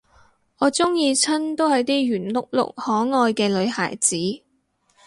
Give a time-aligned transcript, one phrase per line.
[0.57, 4.17] 我鍾意親都係啲圓碌碌可愛嘅女孩子